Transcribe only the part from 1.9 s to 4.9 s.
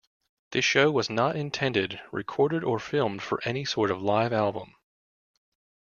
recorded or filmed for any sort of live album.